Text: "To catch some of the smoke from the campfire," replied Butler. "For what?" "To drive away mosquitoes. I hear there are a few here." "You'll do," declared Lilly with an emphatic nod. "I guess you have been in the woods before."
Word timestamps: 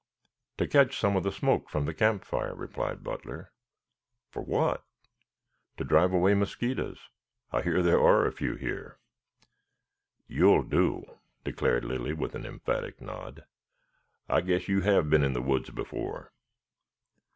"To 0.57 0.65
catch 0.67 0.97
some 0.97 1.15
of 1.15 1.21
the 1.21 1.31
smoke 1.31 1.69
from 1.69 1.85
the 1.85 1.93
campfire," 1.93 2.55
replied 2.55 3.03
Butler. 3.03 3.51
"For 4.31 4.41
what?" 4.41 4.83
"To 5.77 5.83
drive 5.83 6.11
away 6.11 6.33
mosquitoes. 6.33 7.09
I 7.51 7.61
hear 7.61 7.83
there 7.83 8.01
are 8.01 8.25
a 8.25 8.31
few 8.31 8.55
here." 8.55 8.97
"You'll 10.27 10.63
do," 10.63 11.05
declared 11.43 11.85
Lilly 11.85 12.13
with 12.13 12.33
an 12.33 12.47
emphatic 12.47 12.99
nod. 12.99 13.45
"I 14.27 14.41
guess 14.41 14.67
you 14.67 14.81
have 14.81 15.07
been 15.07 15.23
in 15.23 15.33
the 15.33 15.39
woods 15.43 15.69
before." 15.69 16.33